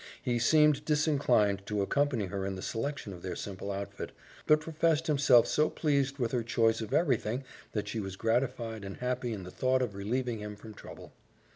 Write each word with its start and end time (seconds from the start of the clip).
He 0.19 0.39
seemed 0.39 0.83
disinclined 0.83 1.61
to 1.67 1.83
accompany 1.83 2.25
her 2.25 2.43
in 2.43 2.55
the 2.55 2.63
selection 2.63 3.13
of 3.13 3.21
their 3.21 3.35
simple 3.35 3.71
outfit, 3.71 4.13
but 4.47 4.59
professed 4.59 5.05
himself 5.05 5.45
so 5.45 5.69
pleased 5.69 6.17
with 6.17 6.31
her 6.31 6.41
choice 6.41 6.81
of 6.81 6.91
everything 6.91 7.43
that 7.73 7.87
she 7.87 7.99
was 7.99 8.15
gratified 8.15 8.83
and 8.83 8.97
happy 8.97 9.31
in 9.31 9.43
the 9.43 9.51
thought 9.51 9.83
of 9.83 9.93
relieving 9.93 10.39
him 10.39 10.55
from 10.55 10.73
trouble. 10.73 11.13